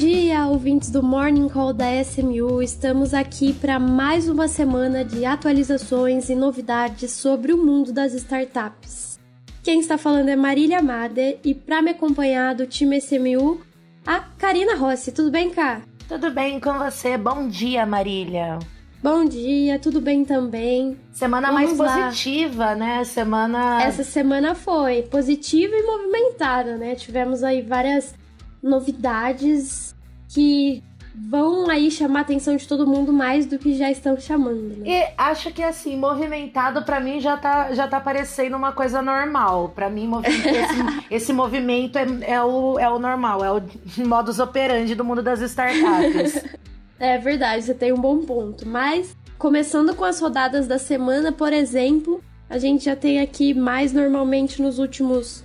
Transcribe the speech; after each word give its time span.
dia, 0.00 0.46
ouvintes 0.46 0.90
do 0.90 1.02
Morning 1.02 1.46
Call 1.46 1.74
da 1.74 2.00
SMU. 2.00 2.62
Estamos 2.62 3.12
aqui 3.12 3.52
para 3.52 3.78
mais 3.78 4.30
uma 4.30 4.48
semana 4.48 5.04
de 5.04 5.26
atualizações 5.26 6.30
e 6.30 6.34
novidades 6.34 7.10
sobre 7.10 7.52
o 7.52 7.58
mundo 7.58 7.92
das 7.92 8.14
startups. 8.14 9.20
Quem 9.62 9.78
está 9.78 9.98
falando 9.98 10.30
é 10.30 10.36
Marília 10.36 10.80
Mader 10.80 11.38
e 11.44 11.54
para 11.54 11.82
me 11.82 11.90
acompanhar 11.90 12.54
do 12.54 12.66
time 12.66 12.96
SMU, 12.96 13.60
a 14.06 14.20
Karina 14.20 14.74
Rossi. 14.74 15.12
Tudo 15.12 15.30
bem, 15.30 15.50
Cá? 15.50 15.82
Tudo 16.08 16.30
bem 16.30 16.58
com 16.58 16.78
você? 16.78 17.18
Bom 17.18 17.46
dia, 17.46 17.84
Marília. 17.84 18.58
Bom 19.02 19.26
dia, 19.26 19.78
tudo 19.78 20.00
bem 20.00 20.24
também? 20.24 20.98
Semana 21.12 21.52
Vamos 21.52 21.76
mais 21.76 21.78
lá. 21.78 22.06
positiva, 22.06 22.74
né? 22.74 23.04
Semana. 23.04 23.82
Essa 23.82 24.02
semana 24.02 24.54
foi 24.54 25.02
positiva 25.02 25.74
e 25.74 25.82
movimentada, 25.82 26.78
né? 26.78 26.94
Tivemos 26.94 27.42
aí 27.42 27.60
várias 27.60 28.14
novidades 28.62 29.94
que 30.28 30.82
vão 31.14 31.68
aí 31.68 31.90
chamar 31.90 32.20
a 32.20 32.22
atenção 32.22 32.56
de 32.56 32.66
todo 32.66 32.86
mundo 32.86 33.12
mais 33.12 33.44
do 33.46 33.58
que 33.58 33.74
já 33.74 33.90
estão 33.90 34.18
chamando. 34.18 34.76
Né? 34.78 34.88
E 34.88 35.12
acho 35.18 35.52
que 35.52 35.62
assim, 35.62 35.96
movimentado 35.96 36.82
para 36.82 37.00
mim 37.00 37.20
já 37.20 37.36
tá, 37.36 37.72
já 37.72 37.88
tá 37.88 38.00
parecendo 38.00 38.56
uma 38.56 38.72
coisa 38.72 39.02
normal. 39.02 39.70
Para 39.74 39.90
mim, 39.90 40.10
esse, 40.24 41.14
esse, 41.14 41.32
movimento 41.32 41.98
é, 41.98 42.06
é, 42.22 42.42
o, 42.42 42.78
é 42.78 42.88
o 42.88 42.98
normal, 42.98 43.44
é 43.44 43.52
o 43.52 43.62
modus 44.06 44.38
operandi 44.38 44.94
do 44.94 45.04
mundo 45.04 45.22
das 45.22 45.40
startups. 45.40 46.44
é 46.98 47.18
verdade, 47.18 47.64
você 47.64 47.74
tem 47.74 47.92
um 47.92 48.00
bom 48.00 48.18
ponto. 48.18 48.66
Mas, 48.66 49.16
começando 49.36 49.94
com 49.94 50.04
as 50.04 50.20
rodadas 50.20 50.66
da 50.66 50.78
semana, 50.78 51.32
por 51.32 51.52
exemplo, 51.52 52.22
a 52.48 52.58
gente 52.58 52.84
já 52.84 52.96
tem 52.96 53.20
aqui 53.20 53.52
mais 53.52 53.92
normalmente 53.92 54.62
nos 54.62 54.78
últimos 54.78 55.42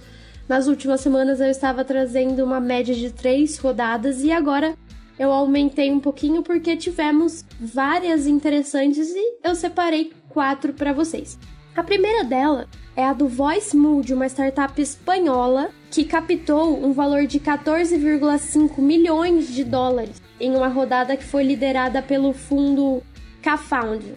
nas 0.47 0.67
últimas 0.67 1.01
semanas 1.01 1.39
eu 1.39 1.49
estava 1.49 1.83
trazendo 1.83 2.43
uma 2.43 2.59
média 2.59 2.93
de 2.93 3.11
três 3.11 3.57
rodadas 3.57 4.23
e 4.23 4.31
agora 4.31 4.75
eu 5.17 5.31
aumentei 5.31 5.91
um 5.91 5.99
pouquinho 5.99 6.43
porque 6.43 6.75
tivemos 6.75 7.45
várias 7.59 8.27
interessantes 8.27 9.09
e 9.09 9.37
eu 9.43 9.55
separei 9.55 10.11
quatro 10.29 10.73
para 10.73 10.93
vocês. 10.93 11.39
A 11.75 11.83
primeira 11.83 12.23
dela 12.23 12.67
é 12.95 13.03
a 13.03 13.13
do 13.13 13.27
Voice 13.27 13.75
Mood, 13.75 14.13
uma 14.13 14.27
startup 14.27 14.81
espanhola 14.81 15.69
que 15.91 16.03
captou 16.03 16.83
um 16.83 16.93
valor 16.93 17.25
de 17.25 17.39
14,5 17.39 18.79
milhões 18.79 19.53
de 19.53 19.63
dólares 19.63 20.21
em 20.39 20.55
uma 20.55 20.67
rodada 20.67 21.17
que 21.17 21.23
foi 21.23 21.43
liderada 21.43 22.01
pelo 22.01 22.33
fundo 22.33 23.01
K-Found, 23.41 24.15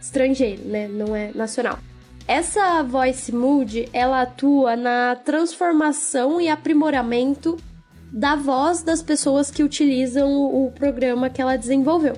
estrangeiro, 0.00 0.62
né? 0.64 0.88
Não 0.88 1.14
é 1.14 1.30
nacional. 1.34 1.78
Essa 2.26 2.82
Voice 2.82 3.30
Mood, 3.34 3.86
ela 3.92 4.22
atua 4.22 4.76
na 4.76 5.14
transformação 5.14 6.40
e 6.40 6.48
aprimoramento 6.48 7.58
da 8.10 8.34
voz 8.34 8.82
das 8.82 9.02
pessoas 9.02 9.50
que 9.50 9.62
utilizam 9.62 10.30
o 10.32 10.72
programa 10.72 11.28
que 11.28 11.42
ela 11.42 11.56
desenvolveu. 11.56 12.16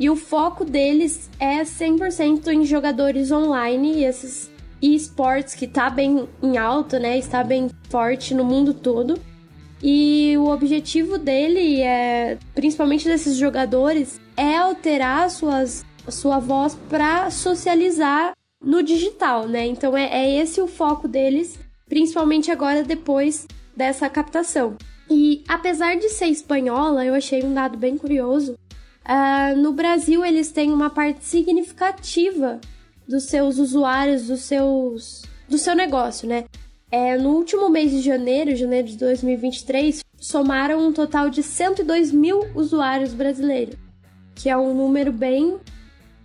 E 0.00 0.10
o 0.10 0.16
foco 0.16 0.64
deles 0.64 1.30
é 1.38 1.62
100% 1.62 2.48
em 2.48 2.64
jogadores 2.64 3.30
online 3.30 3.98
e 3.98 4.04
esses 4.04 4.50
esportes 4.82 5.54
que 5.54 5.68
tá 5.68 5.88
bem 5.88 6.28
em 6.42 6.58
alta, 6.58 6.98
né? 6.98 7.16
Está 7.16 7.44
bem 7.44 7.70
forte 7.88 8.34
no 8.34 8.44
mundo 8.44 8.74
todo. 8.74 9.16
E 9.80 10.34
o 10.38 10.48
objetivo 10.48 11.18
dele 11.18 11.82
é, 11.82 12.36
principalmente 12.52 13.06
desses 13.06 13.36
jogadores, 13.36 14.20
é 14.36 14.56
alterar 14.56 15.30
suas, 15.30 15.84
sua 16.08 16.40
voz 16.40 16.76
para 16.88 17.30
socializar 17.30 18.35
no 18.60 18.82
digital, 18.82 19.46
né? 19.46 19.66
Então 19.66 19.96
é, 19.96 20.04
é 20.04 20.36
esse 20.36 20.60
o 20.60 20.66
foco 20.66 21.06
deles, 21.06 21.58
principalmente 21.88 22.50
agora 22.50 22.82
depois 22.82 23.46
dessa 23.76 24.08
captação. 24.08 24.76
E 25.08 25.44
apesar 25.48 25.96
de 25.96 26.08
ser 26.08 26.26
espanhola, 26.26 27.04
eu 27.04 27.14
achei 27.14 27.44
um 27.44 27.54
dado 27.54 27.78
bem 27.78 27.96
curioso. 27.96 28.58
Uh, 29.04 29.56
no 29.56 29.72
Brasil, 29.72 30.24
eles 30.24 30.50
têm 30.50 30.72
uma 30.72 30.90
parte 30.90 31.24
significativa 31.24 32.60
dos 33.06 33.24
seus 33.24 33.58
usuários, 33.58 34.26
dos 34.26 34.40
seus, 34.40 35.22
do 35.48 35.58
seu 35.58 35.76
negócio, 35.76 36.28
né? 36.28 36.44
É, 36.90 37.16
no 37.16 37.30
último 37.30 37.68
mês 37.68 37.90
de 37.90 38.00
janeiro, 38.00 38.56
janeiro 38.56 38.88
de 38.88 38.96
2023, 38.96 40.04
somaram 40.16 40.88
um 40.88 40.92
total 40.92 41.28
de 41.28 41.42
102 41.42 42.10
mil 42.10 42.40
usuários 42.54 43.12
brasileiros, 43.12 43.76
que 44.34 44.48
é 44.48 44.56
um 44.56 44.74
número 44.74 45.12
bem 45.12 45.58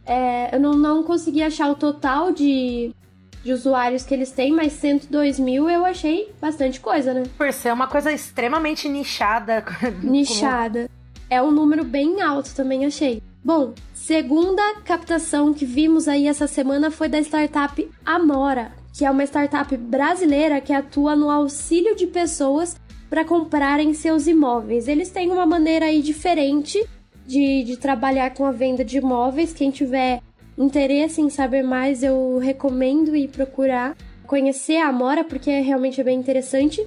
é, 0.06 0.56
eu 0.56 0.60
não, 0.60 0.74
não 0.74 1.04
consegui 1.04 1.42
achar 1.42 1.70
o 1.70 1.76
total 1.76 2.32
de, 2.32 2.94
de 3.44 3.54
usuários 3.54 4.04
que 4.04 4.14
eles 4.14 4.32
têm, 4.32 4.52
mas 4.52 4.74
102 4.74 5.40
mil 5.40 5.70
eu 5.70 5.86
achei 5.86 6.32
bastante 6.40 6.80
coisa, 6.80 7.14
né? 7.14 7.24
Por 7.38 7.52
ser 7.54 7.74
uma 7.74 7.88
coisa 7.88 8.12
extremamente 8.12 8.88
nichada. 8.90 9.64
Nichada. 10.02 10.88
Como... 10.88 11.02
É 11.30 11.42
um 11.42 11.52
número 11.52 11.84
bem 11.84 12.22
alto 12.22 12.54
também, 12.54 12.86
achei. 12.86 13.22
Bom, 13.44 13.74
segunda 13.94 14.62
captação 14.84 15.54
que 15.54 15.66
vimos 15.66 16.08
aí 16.08 16.28
essa 16.28 16.46
semana 16.46 16.92
foi 16.92 17.08
da 17.08 17.20
startup 17.20 17.90
Amora, 18.06 18.72
que 18.94 19.06
é 19.06 19.10
uma 19.10 19.24
startup 19.24 19.76
brasileira 19.78 20.62
que 20.62 20.74
atua 20.74 21.16
no 21.16 21.32
auxílio 21.32 21.96
de 21.96 22.06
pessoas 22.06 22.76
para 23.10 23.26
comprarem 23.26 23.94
seus 23.94 24.28
imóveis. 24.28 24.88
Eles 24.88 25.10
têm 25.10 25.32
uma 25.32 25.46
maneira 25.46 25.86
aí 25.86 26.02
diferente 26.02 26.86
de, 27.31 27.64
de 27.64 27.78
trabalhar 27.78 28.34
com 28.34 28.46
a 28.46 28.52
venda 28.52 28.84
de 28.84 28.97
imóveis. 28.97 29.53
Quem 29.53 29.72
tiver 29.72 30.22
interesse 30.58 31.22
em 31.22 31.30
saber 31.30 31.64
mais, 31.64 32.03
eu 32.03 32.38
recomendo 32.40 33.16
ir 33.16 33.30
procurar 33.30 33.96
conhecer 34.28 34.78
a 34.78 34.90
Amora, 34.90 35.24
porque 35.24 35.50
é 35.50 35.62
realmente 35.62 36.03
bem 36.03 36.20
interessante. 36.20 36.86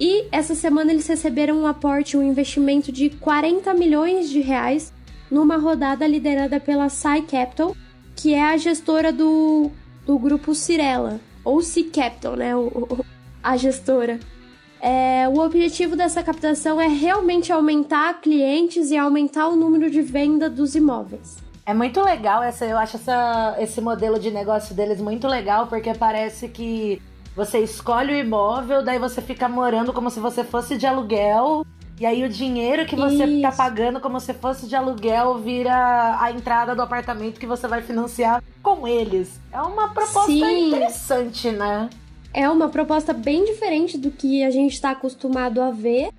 E 0.00 0.26
essa 0.32 0.54
semana 0.54 0.90
eles 0.92 1.06
receberam 1.06 1.58
um 1.58 1.66
aporte, 1.66 2.16
um 2.16 2.22
investimento 2.22 2.90
de 2.90 3.10
40 3.10 3.74
milhões 3.74 4.30
de 4.30 4.40
reais 4.40 4.92
numa 5.30 5.58
rodada 5.58 6.06
liderada 6.06 6.58
pela 6.58 6.88
Sai 6.88 7.22
Capital, 7.22 7.76
que 8.16 8.32
é 8.32 8.42
a 8.42 8.56
gestora 8.56 9.12
do, 9.12 9.70
do 10.06 10.18
grupo 10.18 10.54
Cirela, 10.54 11.20
ou 11.44 11.60
C 11.60 11.84
Capital, 11.84 12.36
né? 12.36 12.56
O, 12.56 13.04
a 13.42 13.56
gestora. 13.58 14.18
É, 14.84 15.28
o 15.28 15.38
objetivo 15.38 15.94
dessa 15.94 16.24
captação 16.24 16.80
é 16.80 16.88
realmente 16.88 17.52
aumentar 17.52 18.20
clientes 18.20 18.90
e 18.90 18.96
aumentar 18.96 19.46
o 19.46 19.54
número 19.54 19.88
de 19.88 20.02
venda 20.02 20.50
dos 20.50 20.74
imóveis. 20.74 21.36
É 21.64 21.72
muito 21.72 22.02
legal 22.02 22.42
essa, 22.42 22.66
eu 22.66 22.76
acho 22.76 22.96
essa, 22.96 23.54
esse 23.60 23.80
modelo 23.80 24.18
de 24.18 24.32
negócio 24.32 24.74
deles 24.74 25.00
muito 25.00 25.28
legal, 25.28 25.68
porque 25.68 25.94
parece 25.94 26.48
que 26.48 27.00
você 27.36 27.60
escolhe 27.60 28.12
o 28.12 28.16
imóvel, 28.16 28.84
daí 28.84 28.98
você 28.98 29.22
fica 29.22 29.48
morando 29.48 29.92
como 29.92 30.10
se 30.10 30.18
você 30.18 30.42
fosse 30.42 30.76
de 30.76 30.84
aluguel. 30.84 31.64
E 32.00 32.04
aí 32.04 32.24
o 32.24 32.28
dinheiro 32.28 32.84
que 32.84 32.96
você 32.96 33.18
tá 33.18 33.24
Isso. 33.26 33.42
tá 33.42 33.52
pagando 33.52 34.00
como 34.00 34.18
se 34.18 34.34
fosse 34.34 34.66
de 34.66 34.74
aluguel 34.74 35.38
vira 35.38 36.18
a 36.20 36.32
entrada 36.32 36.74
do 36.74 36.82
apartamento 36.82 37.38
que 37.38 37.46
você 37.46 37.68
vai 37.68 37.80
financiar 37.82 38.42
com 38.60 38.88
eles. 38.88 39.38
É 39.52 39.62
uma 39.62 39.90
proposta 39.90 40.32
Sim. 40.32 40.68
interessante, 40.68 41.52
né? 41.52 41.88
É 42.34 42.48
uma 42.48 42.68
proposta 42.68 43.12
bem 43.12 43.44
diferente 43.44 43.98
do 43.98 44.10
que 44.10 44.42
a 44.42 44.50
gente 44.50 44.72
está 44.72 44.90
acostumado 44.90 45.60
a 45.60 45.70
ver. 45.70 46.10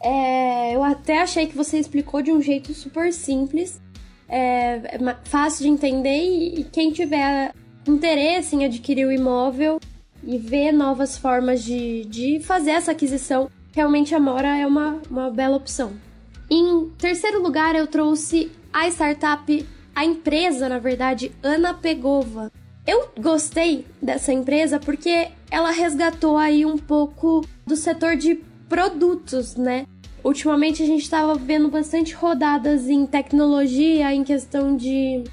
É, 0.00 0.74
eu 0.74 0.82
até 0.82 1.20
achei 1.20 1.46
que 1.46 1.56
você 1.56 1.78
explicou 1.78 2.22
de 2.22 2.32
um 2.32 2.42
jeito 2.42 2.74
super 2.74 3.12
simples, 3.12 3.80
é, 4.28 4.96
é 4.96 5.16
fácil 5.24 5.62
de 5.62 5.68
entender 5.68 6.24
e, 6.24 6.60
e 6.60 6.64
quem 6.64 6.90
tiver 6.90 7.54
interesse 7.86 8.56
em 8.56 8.64
adquirir 8.64 9.06
o 9.06 9.12
imóvel 9.12 9.78
e 10.24 10.38
ver 10.38 10.72
novas 10.72 11.18
formas 11.18 11.62
de, 11.62 12.04
de 12.04 12.40
fazer 12.40 12.70
essa 12.72 12.92
aquisição, 12.92 13.50
realmente 13.72 14.14
a 14.14 14.20
Mora 14.20 14.56
é 14.56 14.66
uma, 14.66 15.00
uma 15.10 15.30
bela 15.30 15.56
opção. 15.56 15.92
Em 16.50 16.88
terceiro 16.98 17.42
lugar, 17.42 17.74
eu 17.74 17.86
trouxe 17.86 18.50
a 18.72 18.86
startup, 18.88 19.66
a 19.94 20.04
empresa, 20.04 20.68
na 20.68 20.78
verdade, 20.78 21.32
Ana 21.42 21.74
Pegova. 21.74 22.52
Eu 22.86 23.10
gostei 23.20 23.86
dessa 24.00 24.32
empresa 24.32 24.80
porque 24.80 25.28
ela 25.50 25.70
resgatou 25.70 26.36
aí 26.36 26.66
um 26.66 26.76
pouco 26.76 27.46
do 27.64 27.76
setor 27.76 28.16
de 28.16 28.34
produtos, 28.68 29.54
né? 29.54 29.86
Ultimamente 30.24 30.82
a 30.82 30.86
gente 30.86 31.02
estava 31.02 31.34
vendo 31.34 31.68
bastante 31.68 32.14
rodadas 32.14 32.88
em 32.88 33.06
tecnologia, 33.06 34.12
em 34.12 34.24
questão 34.24 34.76
de 34.76 35.24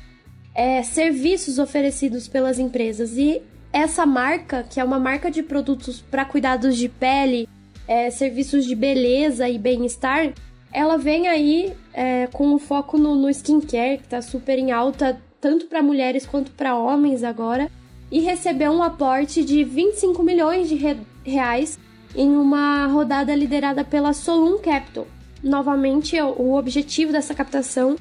é, 0.54 0.84
serviços 0.84 1.58
oferecidos 1.58 2.28
pelas 2.28 2.60
empresas. 2.60 3.18
E 3.18 3.42
essa 3.72 4.06
marca, 4.06 4.64
que 4.64 4.80
é 4.80 4.84
uma 4.84 5.00
marca 5.00 5.30
de 5.30 5.42
produtos 5.42 6.02
para 6.02 6.26
cuidados 6.26 6.76
de 6.76 6.90
pele, 6.90 7.48
é, 7.88 8.10
serviços 8.12 8.66
de 8.66 8.76
beleza 8.76 9.48
e 9.48 9.58
bem-estar, 9.58 10.34
ela 10.72 10.98
vem 10.98 11.28
aí 11.28 11.74
é, 11.94 12.28
com 12.28 12.48
um 12.48 12.60
foco 12.60 12.98
no, 12.98 13.16
no 13.16 13.30
skincare, 13.30 13.98
que 13.98 14.06
está 14.06 14.22
super 14.22 14.60
em 14.60 14.72
alta, 14.72 15.20
tanto 15.40 15.68
para 15.68 15.82
mulheres 15.82 16.26
quanto 16.26 16.52
para 16.52 16.76
homens 16.76 17.24
agora 17.24 17.70
e 18.12 18.20
recebeu 18.20 18.72
um 18.72 18.84
aporte 18.84 19.44
de 19.44 19.64
25 19.64 20.24
milhões 20.24 20.68
de 20.68 20.76
reais 21.24 21.80
em 22.16 22.30
uma 22.36 22.88
rodada 22.88 23.36
liderada 23.36 23.84
pela 23.84 24.14
Solum 24.14 24.58
Capital. 24.60 25.08
Novamente, 25.44 26.20
o 26.20 26.56
objetivo 26.56 27.12
dessa 27.12 27.34
captação 27.34 27.96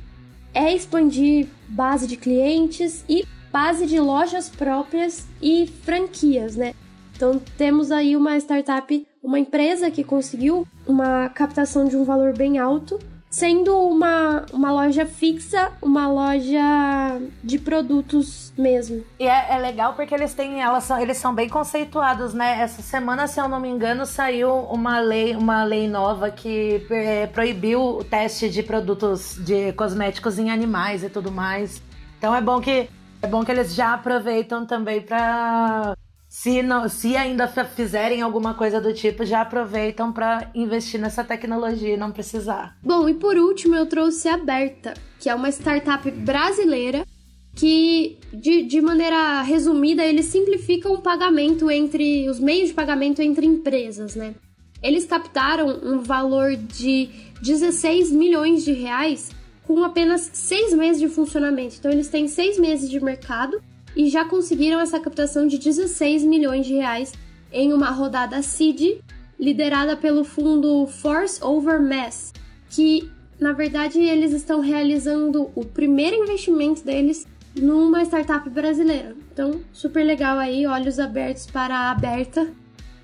é 0.55 0.75
expandir 0.75 1.47
base 1.69 2.07
de 2.07 2.17
clientes 2.17 3.05
e 3.09 3.25
base 3.53 3.87
de 3.87 4.01
lojas 4.01 4.49
próprias 4.49 5.27
e 5.41 5.67
franquias, 5.85 6.57
né? 6.57 6.75
Então 7.15 7.41
temos 7.57 7.91
aí 7.91 8.17
uma 8.17 8.37
startup, 8.39 9.07
uma 9.23 9.39
empresa 9.39 9.91
que 9.91 10.05
conseguiu 10.05 10.67
uma 10.87 11.29
captação 11.29 11.87
de 11.87 11.97
um 11.97 12.05
valor 12.05 12.37
bem 12.37 12.59
alto, 12.59 12.99
sendo 13.31 13.77
uma, 13.77 14.45
uma 14.53 14.73
loja 14.73 15.05
fixa, 15.07 15.73
uma 15.83 16.09
loja 16.09 17.21
de 17.43 17.59
produtos 17.59 18.53
mesmo. 18.57 19.05
E 19.19 19.27
é, 19.27 19.55
é, 19.55 19.59
legal 19.59 19.95
porque 19.95 20.15
eles 20.15 20.35
têm, 20.35 20.61
elas 20.61 20.85
são, 20.85 20.99
eles 20.99 21.17
são 21.19 21.35
bem 21.35 21.49
conceituados, 21.49 22.35
né? 22.35 22.61
Essa 22.61 22.83
semana, 22.83 23.27
se 23.27 23.41
eu 23.41 23.49
não 23.49 23.61
me 23.61 23.69
engano, 23.69 24.07
saiu 24.07 24.51
uma 24.51 24.99
lei, 24.99 25.37
uma 25.37 25.65
lei 25.65 25.89
nova 25.89 26.31
que 26.31 26.87
é, 26.91 27.27
proibiu 27.27 27.81
o 27.81 28.05
teste 28.05 28.49
de 28.49 28.63
produtos 28.63 29.37
de 29.45 29.73
cosméticos 29.73 30.39
em 30.39 30.51
animais 30.51 31.03
e 31.03 31.11
tudo 31.11 31.31
mais. 31.31 31.83
Então 32.19 32.35
é 32.35 32.41
bom 32.41 32.61
que 32.61 32.89
é 33.21 33.27
bom 33.27 33.45
que 33.45 33.51
eles 33.51 33.75
já 33.75 33.95
aproveitam 33.95 34.65
também 34.65 35.01
para 35.01 35.97
se, 36.29 36.63
não, 36.63 36.89
se 36.89 37.17
ainda 37.17 37.49
fizerem 37.49 38.21
alguma 38.21 38.53
coisa 38.53 38.81
do 38.81 38.93
tipo, 38.93 39.25
já 39.25 39.41
aproveitam 39.41 40.13
para 40.13 40.51
investir 40.55 41.01
nessa 41.01 41.25
tecnologia 41.25 41.95
e 41.95 41.97
não 41.97 42.13
precisar. 42.13 42.77
Bom, 42.83 43.09
e 43.09 43.15
por 43.15 43.37
último 43.37 43.75
eu 43.75 43.87
trouxe 43.87 44.29
a 44.29 44.37
Berta, 44.37 44.95
que 45.19 45.31
é 45.31 45.35
uma 45.35 45.49
startup 45.49 46.11
brasileira 46.11 47.07
que, 47.55 48.19
de, 48.33 48.63
de 48.63 48.81
maneira 48.81 49.43
resumida, 49.43 50.05
eles 50.05 50.27
simplificam 50.27 50.93
o 50.93 51.01
pagamento 51.01 51.71
entre 51.71 52.29
os 52.29 52.39
meios 52.39 52.69
de 52.69 52.75
pagamento 52.75 53.21
entre 53.21 53.47
empresas, 53.47 54.15
né? 54.15 54.35
Eles 54.81 55.07
captaram 55.07 55.81
um 55.83 55.99
valor 55.99 56.55
de 56.55 57.09
16 57.43 58.13
milhões 58.13 58.65
de 58.65 58.73
reais 58.73 59.31
com 59.67 59.83
apenas 59.83 60.31
seis 60.33 60.73
meses 60.73 61.01
de 61.01 61.09
funcionamento. 61.09 61.77
Então, 61.79 61.91
eles 61.91 62.09
têm 62.09 62.29
seis 62.29 62.59
meses 62.59 62.89
de 62.89 63.03
mercado 63.03 63.61
e 63.99 64.09
já 64.09 64.25
conseguiram 64.25 64.79
essa 64.79 65.01
captação 65.01 65.45
de 65.45 65.59
16 65.59 66.23
milhões 66.23 66.65
de 66.65 66.75
reais 66.75 67.13
em 67.53 67.73
uma 67.73 67.91
rodada 67.91 68.41
seed 68.43 69.01
liderada 69.39 69.97
pelo 69.97 70.23
fundo 70.23 70.87
Force 70.87 71.43
Over 71.43 71.83
Mass, 71.83 72.33
que 72.71 73.11
na 73.41 73.53
verdade 73.53 73.99
eles 73.99 74.33
estão 74.33 74.61
realizando 74.61 75.51
o 75.53 75.65
primeiro 75.65 76.23
investimento 76.23 76.85
deles 76.85 77.27
numa 77.57 78.05
startup 78.05 78.49
brasileira. 78.49 79.17
Então, 79.33 79.61
super 79.73 80.05
legal 80.05 80.39
aí, 80.39 80.65
olhos 80.65 81.01
abertos 81.01 81.47
para 81.47 81.75
a 81.75 81.91
aberta. 81.91 82.49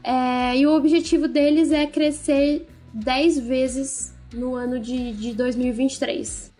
É, 0.02 0.56
e 0.56 0.64
o 0.64 0.76
objetivo 0.76 1.26
deles 1.26 1.72
é 1.72 1.86
crescer 1.86 2.68
10 2.92 3.40
vezes 3.40 4.14
no 4.32 4.54
ano 4.54 4.78
de, 4.78 5.12
de 5.12 5.32
2023. 5.32 6.53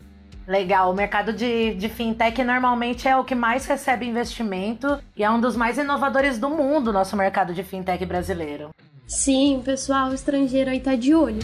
Legal, 0.46 0.90
o 0.90 0.94
mercado 0.94 1.32
de, 1.32 1.74
de 1.74 1.88
fintech 1.88 2.44
normalmente 2.44 3.08
é 3.08 3.16
o 3.16 3.24
que 3.24 3.34
mais 3.34 3.64
recebe 3.64 4.06
investimento 4.06 5.02
e 5.16 5.24
é 5.24 5.30
um 5.30 5.40
dos 5.40 5.56
mais 5.56 5.78
inovadores 5.78 6.38
do 6.38 6.50
mundo, 6.50 6.92
nosso 6.92 7.16
mercado 7.16 7.54
de 7.54 7.62
fintech 7.62 8.04
brasileiro. 8.04 8.68
Sim, 9.06 9.56
o 9.56 9.62
pessoal 9.62 10.12
estrangeiro 10.12 10.70
aí 10.70 10.80
tá 10.80 10.96
de 10.96 11.14
olho. 11.14 11.40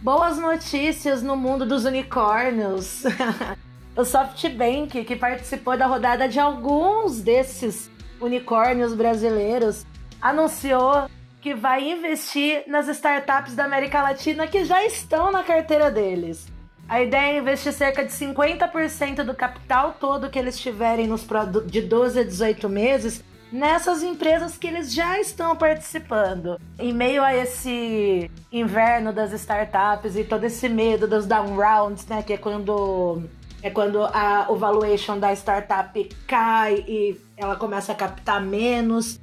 Boas 0.00 0.38
notícias 0.38 1.20
no 1.20 1.36
mundo 1.36 1.66
dos 1.66 1.84
unicórnios. 1.84 3.02
o 3.96 4.04
SoftBank, 4.04 5.04
que 5.04 5.16
participou 5.16 5.76
da 5.76 5.86
rodada 5.86 6.28
de 6.28 6.38
alguns 6.38 7.20
desses 7.20 7.90
unicórnios 8.20 8.94
brasileiros, 8.94 9.84
anunciou 10.22 11.08
que 11.40 11.54
vai 11.54 11.90
investir 11.90 12.64
nas 12.66 12.88
startups 12.88 13.54
da 13.54 13.64
América 13.64 14.02
Latina 14.02 14.46
que 14.46 14.64
já 14.64 14.84
estão 14.84 15.30
na 15.30 15.42
carteira 15.42 15.90
deles. 15.90 16.46
A 16.88 17.02
ideia 17.02 17.36
é 17.36 17.38
investir 17.38 17.72
cerca 17.72 18.04
de 18.04 18.10
50% 18.10 19.22
do 19.22 19.34
capital 19.34 19.96
todo 20.00 20.30
que 20.30 20.38
eles 20.38 20.58
tiverem 20.58 21.06
nos 21.06 21.26
de 21.66 21.82
12 21.82 22.20
a 22.20 22.24
18 22.24 22.68
meses 22.68 23.22
nessas 23.52 24.02
empresas 24.02 24.56
que 24.56 24.66
eles 24.66 24.92
já 24.92 25.18
estão 25.20 25.56
participando. 25.56 26.58
Em 26.78 26.92
meio 26.92 27.22
a 27.22 27.34
esse 27.34 28.30
inverno 28.52 29.12
das 29.12 29.32
startups 29.32 30.16
e 30.16 30.24
todo 30.24 30.44
esse 30.44 30.68
medo 30.68 31.06
dos 31.06 31.26
down 31.26 31.56
rounds, 31.56 32.06
né, 32.06 32.22
que 32.22 32.32
é 32.32 32.38
quando 32.38 33.22
é 33.62 33.70
quando 33.70 34.04
a, 34.04 34.46
valuation 34.56 35.18
da 35.18 35.32
startup 35.32 36.08
cai 36.26 36.84
e 36.86 37.20
ela 37.36 37.56
começa 37.56 37.92
a 37.92 37.94
captar 37.94 38.40
menos. 38.40 39.18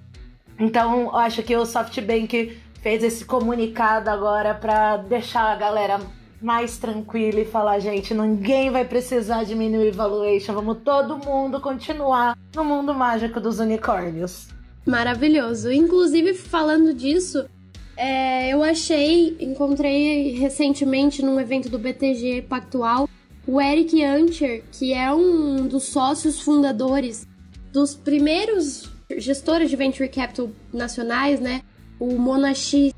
Então, 0.59 1.03
eu 1.03 1.15
acho 1.15 1.43
que 1.43 1.55
o 1.55 1.65
SoftBank 1.65 2.57
fez 2.81 3.03
esse 3.03 3.25
comunicado 3.25 4.09
agora 4.09 4.53
para 4.53 4.97
deixar 4.97 5.51
a 5.51 5.55
galera 5.55 5.99
mais 6.41 6.77
tranquila 6.77 7.39
e 7.39 7.45
falar, 7.45 7.79
gente, 7.79 8.13
ninguém 8.13 8.69
vai 8.69 8.85
precisar 8.85 9.43
diminuir 9.43 9.91
valuation, 9.91 10.53
vamos 10.53 10.77
todo 10.83 11.17
mundo 11.17 11.59
continuar 11.59 12.37
no 12.55 12.63
mundo 12.63 12.93
mágico 12.93 13.39
dos 13.39 13.59
unicórnios. 13.59 14.47
Maravilhoso. 14.85 15.71
Inclusive, 15.71 16.35
falando 16.35 16.93
disso, 16.93 17.45
é, 17.97 18.53
eu 18.53 18.61
achei, 18.61 19.35
encontrei 19.39 20.37
recentemente 20.37 21.23
num 21.23 21.39
evento 21.39 21.69
do 21.69 21.79
BTG 21.79 22.43
Pactual 22.43 23.09
o 23.47 23.61
Eric 23.61 24.03
Ancher, 24.03 24.63
que 24.71 24.93
é 24.93 25.11
um 25.11 25.67
dos 25.67 25.83
sócios 25.85 26.41
fundadores 26.41 27.27
dos 27.71 27.95
primeiros 27.95 28.94
gestores 29.17 29.69
de 29.69 29.75
venture 29.75 30.09
capital 30.09 30.49
nacionais, 30.73 31.39
né? 31.39 31.61
O 31.99 32.17
Monashi, 32.17 32.93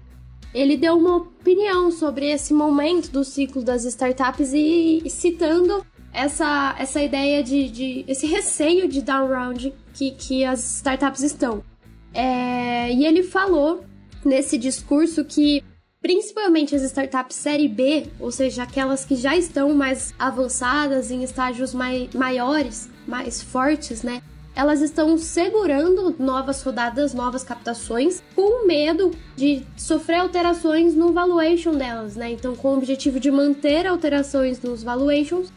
ele 0.54 0.77
deu 0.77 0.98
uma 0.98 1.18
opinião 1.18 1.92
sobre 1.92 2.30
esse 2.30 2.54
momento 2.54 3.12
do 3.12 3.24
ciclo 3.24 3.63
das 3.63 3.86
startups 3.86 4.54
e, 4.54 5.01
e 5.04 5.09
citando 5.09 5.86
essa, 6.13 6.75
essa 6.80 7.01
ideia 7.01 7.44
de, 7.44 7.69
de, 7.69 8.06
esse 8.07 8.25
receio 8.25 8.88
de 8.88 9.01
down 9.01 9.27
round 9.27 9.74
que, 9.94 10.12
que 10.12 10.44
as 10.44 10.77
startups 10.77 11.21
estão. 11.21 11.63
É, 12.13 12.92
e 12.92 13.06
ele 13.06 13.21
falou 13.21 13.83
nesse 14.25 14.57
discurso 14.57 15.24
que 15.24 15.63
principalmente 16.01 16.75
as 16.75 16.81
startups 16.83 17.36
série 17.36 17.68
B, 17.68 18.07
ou 18.19 18.31
seja, 18.31 18.63
aquelas 18.63 19.06
que 19.06 19.15
já 19.15 19.36
estão 19.36 19.74
mais 19.74 20.13
avançadas 20.18 21.12
em 21.12 21.24
estágios 21.24 21.74
mai, 21.74 22.09
maiores, 22.13 22.89
mais 23.06 23.42
fortes, 23.42 24.04
né? 24.04 24.21
Elas 24.57 24.81
estão 24.81 25.19
segurando 25.19 26.15
novas 26.18 26.63
rodadas, 26.63 27.13
novas 27.13 27.44
captações, 27.44 28.24
com 28.36 28.65
medo 28.65 29.12
de 29.36 29.62
sofrer 29.77 30.15
alterações 30.15 30.95
no 30.95 31.13
valuation 31.13 31.75
delas, 31.75 32.15
né? 32.15 32.31
Então, 32.31 32.56
com 32.56 32.69
o 32.69 32.77
objetivo 32.77 33.19
de 33.19 33.30
manter 33.30 33.86
alterações 33.86 34.59
nos 34.59 34.81
valuations, 34.81 35.54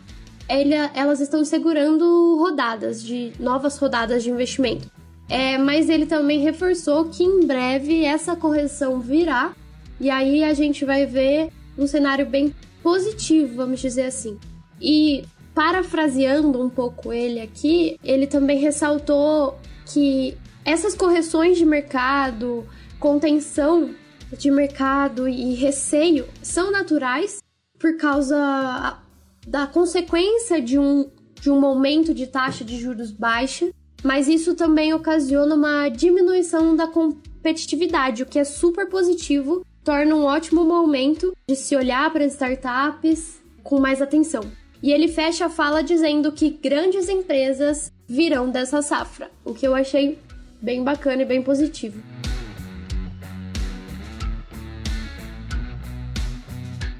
elas 0.94 1.18
estão 1.18 1.42
segurando 1.46 2.36
rodadas 2.38 3.02
de 3.02 3.32
novas 3.40 3.78
rodadas 3.78 4.22
de 4.22 4.28
investimento. 4.28 4.90
É, 5.30 5.56
mas 5.56 5.88
ele 5.88 6.04
também 6.04 6.40
reforçou 6.40 7.06
que 7.06 7.24
em 7.24 7.46
breve 7.46 8.04
essa 8.04 8.36
correção 8.36 9.00
virá 9.00 9.52
e 9.98 10.10
aí 10.10 10.44
a 10.44 10.52
gente 10.52 10.84
vai 10.84 11.06
ver 11.06 11.48
um 11.78 11.86
cenário 11.86 12.26
bem 12.26 12.54
positivo, 12.82 13.56
vamos 13.56 13.80
dizer 13.80 14.04
assim. 14.04 14.38
E 14.78 15.24
parafraseando 15.60 16.58
um 16.58 16.70
pouco 16.70 17.12
ele 17.12 17.38
aqui, 17.38 17.98
ele 18.02 18.26
também 18.26 18.58
ressaltou 18.58 19.58
que 19.92 20.34
essas 20.64 20.94
correções 20.94 21.58
de 21.58 21.66
mercado, 21.66 22.66
contenção 22.98 23.94
de 24.38 24.50
mercado 24.50 25.28
e 25.28 25.52
receio 25.52 26.26
são 26.42 26.72
naturais 26.72 27.42
por 27.78 27.94
causa 27.98 28.98
da 29.46 29.66
consequência 29.66 30.62
de 30.62 30.78
um, 30.78 31.10
de 31.38 31.50
um 31.50 31.60
momento 31.60 32.14
de 32.14 32.26
taxa 32.26 32.64
de 32.64 32.78
juros 32.78 33.10
baixa, 33.10 33.70
mas 34.02 34.28
isso 34.28 34.54
também 34.54 34.94
ocasiona 34.94 35.54
uma 35.54 35.90
diminuição 35.90 36.74
da 36.74 36.86
competitividade, 36.86 38.22
o 38.22 38.26
que 38.26 38.38
é 38.38 38.44
super 38.44 38.88
positivo, 38.88 39.62
torna 39.84 40.14
um 40.14 40.24
ótimo 40.24 40.64
momento 40.64 41.36
de 41.46 41.54
se 41.54 41.76
olhar 41.76 42.10
para 42.10 42.24
startups 42.24 43.42
com 43.62 43.78
mais 43.78 44.00
atenção. 44.00 44.40
E 44.82 44.92
ele 44.92 45.08
fecha 45.08 45.46
a 45.46 45.50
fala 45.50 45.82
dizendo 45.82 46.32
que 46.32 46.50
grandes 46.50 47.08
empresas 47.08 47.92
virão 48.08 48.50
dessa 48.50 48.80
safra, 48.80 49.30
o 49.44 49.52
que 49.52 49.66
eu 49.66 49.74
achei 49.74 50.18
bem 50.60 50.82
bacana 50.82 51.22
e 51.22 51.26
bem 51.26 51.42
positivo. 51.42 52.02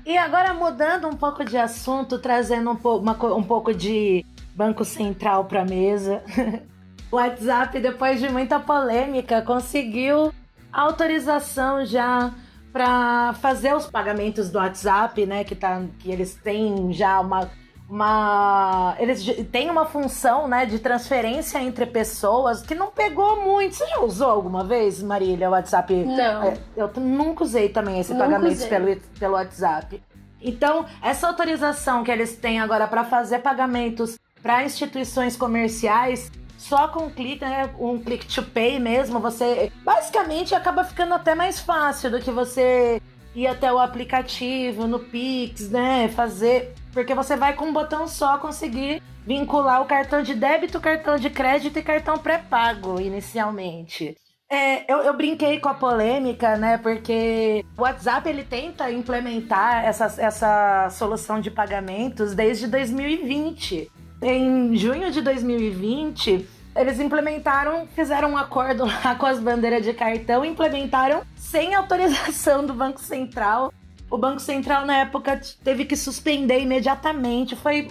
E 0.05 0.19
agora 0.19 0.53
mudando 0.53 1.07
um 1.07 1.17
pouco 1.17 1.45
de 1.45 1.57
assunto, 1.57 2.19
trazendo 2.19 2.71
um, 2.71 2.77
po 2.77 2.97
uma, 2.97 3.13
um 3.35 3.43
pouco 3.43 3.73
de 3.73 4.27
Banco 4.55 4.85
Central 4.85 5.45
para 5.45 5.63
a 5.63 5.65
mesa. 5.65 6.23
o 7.11 7.17
WhatsApp, 7.17 7.79
depois 7.81 8.21
de 8.21 8.29
muita 8.29 8.59
polêmica, 8.59 9.41
conseguiu 9.41 10.35
autorização 10.73 11.87
já 11.87 12.33
para 12.73 13.35
fazer 13.35 13.75
os 13.75 13.87
pagamentos 13.87 14.51
do 14.51 14.59
WhatsApp, 14.59 15.25
né? 15.27 15.45
Que, 15.45 15.55
tá, 15.55 15.83
que 15.99 16.11
eles 16.11 16.35
têm 16.35 16.93
já 16.93 17.21
uma 17.21 17.49
uma. 17.91 18.95
Eles 18.99 19.25
têm 19.51 19.69
uma 19.69 19.85
função, 19.85 20.47
né, 20.47 20.65
de 20.65 20.79
transferência 20.79 21.59
entre 21.59 21.85
pessoas 21.87 22.63
que 22.63 22.75
não 22.75 22.87
pegou 22.87 23.43
muito. 23.43 23.75
Você 23.75 23.87
já 23.89 24.01
usou 24.01 24.31
alguma 24.31 24.63
vez, 24.63 25.03
Marília, 25.03 25.49
o 25.49 25.53
WhatsApp? 25.53 25.93
Não. 25.93 26.45
É, 26.45 26.57
eu 26.77 26.91
nunca 26.97 27.43
usei 27.43 27.69
também 27.69 27.99
esse 27.99 28.13
nunca 28.13 28.25
pagamento 28.27 28.53
usei. 28.53 28.69
pelo, 28.69 28.97
pelo 29.19 29.35
WhatsApp. 29.35 30.01
Então, 30.41 30.87
essa 31.03 31.27
autorização 31.27 32.03
que 32.03 32.11
eles 32.11 32.37
têm 32.37 32.61
agora 32.61 32.87
para 32.87 33.05
fazer 33.05 33.41
pagamentos 33.41 34.19
para 34.41 34.65
instituições 34.65 35.37
comerciais 35.37 36.31
só 36.57 36.89
com 36.89 37.05
um 37.05 37.11
clique, 37.11 37.45
né, 37.45 37.71
um 37.79 37.99
click 37.99 38.27
to 38.27 38.43
pay 38.43 38.79
mesmo, 38.79 39.19
você 39.19 39.73
basicamente 39.83 40.55
acaba 40.55 40.85
ficando 40.85 41.15
até 41.15 41.35
mais 41.35 41.59
fácil 41.59 42.11
do 42.11 42.21
que 42.21 42.31
você 42.31 43.01
ir 43.35 43.47
até 43.47 43.73
o 43.73 43.79
aplicativo, 43.79 44.87
no 44.87 44.99
Pix, 44.99 45.71
né, 45.71 46.09
fazer, 46.09 46.75
porque 46.93 47.15
você 47.15 47.37
vai 47.37 47.55
com 47.55 47.67
um 47.67 47.73
botão 47.73 48.07
só 48.07 48.39
conseguir 48.39 49.03
vincular 49.27 49.83
o 49.83 49.87
cartão 49.87 50.23
de 50.23 50.35
débito, 50.35 50.81
cartão 50.81 51.17
de 51.17 51.31
crédito 51.31 51.79
e 51.79 51.83
cartão 51.83 52.19
pré-pago 52.19 53.01
inicialmente. 53.01 54.17
É, 54.53 54.93
eu, 54.93 54.99
eu, 54.99 55.17
brinquei 55.17 55.61
com 55.61 55.69
a 55.69 55.75
polêmica, 55.75 56.57
né? 56.57 56.77
Porque 56.77 57.65
o 57.79 57.83
WhatsApp 57.83 58.29
ele 58.29 58.43
tenta 58.43 58.91
implementar 58.91 59.85
essa, 59.85 60.07
essa 60.19 60.91
solução 60.91 61.41
de 61.41 61.53
pagamentos 61.53 62.35
desde 62.35 62.67
2020. 62.67 63.89
Em 64.21 64.77
junho 64.77 65.13
de 65.13 65.23
2020, 65.23 66.49
eles 66.75 66.99
implementaram, 66.99 67.87
fizeram 67.95 68.33
um 68.33 68.37
acordo 68.37 68.85
lá 69.05 69.15
com 69.15 69.27
as 69.27 69.39
bandeiras 69.39 69.85
de 69.85 69.93
cartão, 69.93 70.45
implementaram 70.45 71.23
sem 71.37 71.73
autorização 71.75 72.67
do 72.67 72.75
Banco 72.75 73.01
Central. 73.01 73.73
O 74.11 74.19
Banco 74.19 74.41
Central, 74.41 74.85
na 74.85 74.99
época, 74.99 75.41
teve 75.63 75.85
que 75.85 75.97
suspender 75.97 76.61
imediatamente. 76.61 77.55
Foi, 77.55 77.89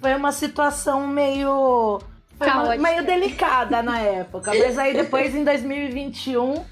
foi 0.00 0.14
uma 0.14 0.32
situação 0.32 1.06
meio 1.06 2.00
foi 2.38 2.78
meio 2.78 3.04
delicada 3.04 3.82
na 3.82 3.98
época. 3.98 4.52
Mas 4.54 4.78
aí 4.78 4.94
depois, 4.94 5.34
em 5.34 5.44
2021, 5.44 6.64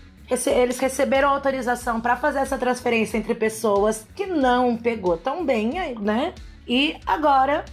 eles 0.47 0.79
receberam 0.79 1.29
autorização 1.29 2.01
para 2.01 2.17
fazer 2.17 2.39
essa 2.39 2.57
transferência 2.57 3.19
entre 3.19 3.35
pessoas 3.35 4.07
que 4.17 4.25
não 4.25 4.77
pegou 4.77 5.19
tão 5.19 5.45
bem, 5.45 5.73
né? 6.01 6.33
E 6.67 6.97
agora 7.07 7.65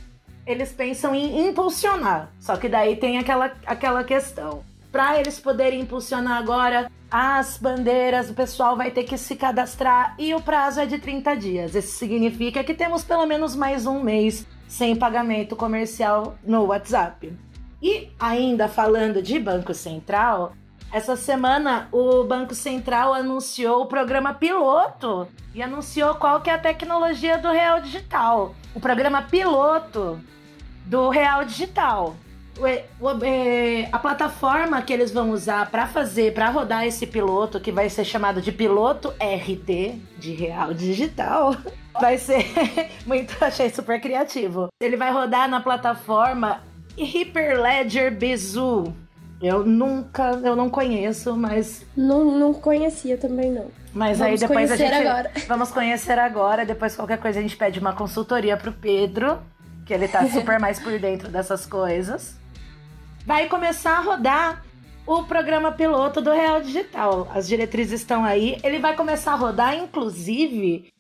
eles 0.45 0.74
pensam 0.74 1.15
em 1.15 1.48
impulsionar. 1.48 2.31
Só 2.39 2.57
que 2.57 2.67
daí 2.67 2.98
tem 2.98 3.17
aquela, 3.17 3.51
aquela 3.65 4.03
questão. 4.03 4.63
Para 4.95 5.19
eles 5.19 5.41
poderem 5.41 5.81
impulsionar 5.81 6.37
agora 6.37 6.89
as 7.11 7.57
bandeiras, 7.57 8.29
o 8.29 8.33
pessoal 8.33 8.77
vai 8.77 8.91
ter 8.91 9.03
que 9.03 9.17
se 9.17 9.35
cadastrar 9.35 10.15
e 10.17 10.33
o 10.33 10.39
prazo 10.39 10.79
é 10.79 10.85
de 10.85 10.97
30 10.97 11.35
dias. 11.35 11.75
Isso 11.75 11.97
significa 11.97 12.63
que 12.63 12.73
temos 12.73 13.03
pelo 13.03 13.25
menos 13.25 13.57
mais 13.57 13.85
um 13.85 14.01
mês 14.01 14.47
sem 14.69 14.95
pagamento 14.95 15.53
comercial 15.53 16.37
no 16.45 16.67
WhatsApp. 16.67 17.37
E 17.81 18.09
ainda 18.17 18.69
falando 18.69 19.21
de 19.21 19.37
Banco 19.37 19.73
Central, 19.73 20.53
essa 20.93 21.17
semana 21.17 21.89
o 21.91 22.23
Banco 22.23 22.55
Central 22.55 23.13
anunciou 23.13 23.81
o 23.81 23.87
programa 23.87 24.33
piloto 24.33 25.27
e 25.53 25.61
anunciou 25.61 26.15
qual 26.15 26.39
que 26.39 26.49
é 26.49 26.53
a 26.53 26.57
tecnologia 26.57 27.37
do 27.37 27.51
Real 27.51 27.81
Digital. 27.81 28.55
O 28.73 28.79
programa 28.79 29.23
piloto 29.23 30.21
do 30.85 31.09
Real 31.09 31.43
Digital. 31.43 32.15
É, 32.63 33.89
a 33.91 34.00
plataforma 34.00 34.81
que 34.81 34.93
eles 34.93 35.12
vão 35.12 35.31
usar 35.31 35.69
para 35.69 35.88
fazer, 35.88 36.33
para 36.33 36.50
rodar 36.50 36.85
esse 36.85 37.05
piloto, 37.05 37.59
que 37.59 37.71
vai 37.71 37.89
ser 37.89 38.05
chamado 38.05 38.41
de 38.41 38.51
piloto 38.51 39.13
RD, 39.19 39.95
de 40.17 40.33
Real 40.33 40.74
Digital, 40.74 41.55
vai 42.00 42.17
ser 42.17 42.45
muito, 43.05 43.35
achei 43.43 43.69
super 43.69 44.00
criativo. 44.00 44.69
Ele 44.81 44.95
vai 44.95 45.12
rodar 45.12 45.50
na 45.50 45.59
plataforma 45.59 46.62
Hyperledger 46.97 48.15
Bezu. 48.15 48.93
Eu 49.41 49.65
nunca, 49.65 50.39
eu 50.43 50.55
não 50.55 50.69
conheço, 50.69 51.35
mas. 51.35 51.85
Não, 51.95 52.24
não 52.24 52.53
conhecia 52.53 53.17
também, 53.17 53.51
não. 53.51 53.69
Mas 53.93 54.19
vamos 54.19 54.41
aí 54.41 54.47
depois 54.47 54.71
a 54.71 54.75
gente. 54.75 54.93
Agora. 54.93 55.31
Vamos 55.47 55.71
conhecer 55.71 56.17
agora. 56.17 56.65
Depois, 56.65 56.95
qualquer 56.95 57.17
coisa, 57.17 57.39
a 57.39 57.41
gente 57.41 57.57
pede 57.57 57.79
uma 57.79 57.93
consultoria 57.93 58.55
pro 58.55 58.71
Pedro, 58.71 59.39
que 59.85 59.93
ele 59.93 60.07
tá 60.07 60.25
super 60.27 60.57
mais 60.59 60.79
por 60.79 60.97
dentro 61.00 61.27
dessas 61.27 61.65
coisas. 61.65 62.38
Vai 63.25 63.48
começar 63.48 63.98
a 63.98 64.01
rodar 64.01 64.63
o 65.05 65.24
programa 65.24 65.72
piloto 65.72 66.22
do 66.22 66.32
Real 66.32 66.62
Digital. 66.62 67.27
As 67.34 67.48
diretrizes 67.48 68.01
estão 68.01 68.24
aí. 68.24 68.60
Ele 68.63 68.77
vai 68.77 68.96
começar 68.96 69.34
a 69.34 69.36
rodar, 69.36 69.75
inclusive, 69.75 70.94